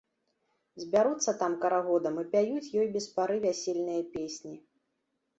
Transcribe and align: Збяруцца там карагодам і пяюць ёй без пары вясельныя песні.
Збяруцца 0.83 1.33
там 1.41 1.57
карагодам 1.65 2.15
і 2.21 2.23
пяюць 2.31 2.73
ёй 2.83 2.87
без 2.95 3.05
пары 3.19 3.35
вясельныя 3.43 4.07
песні. 4.15 4.55